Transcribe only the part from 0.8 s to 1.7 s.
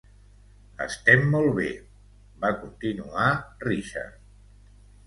"Estem molt bé",